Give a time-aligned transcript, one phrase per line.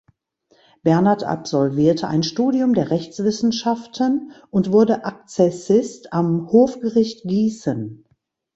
[0.81, 8.03] Bernhard absolvierte ein Studium der Rechtswissenschaften und wurde Akzessist am Hofgericht Gießen.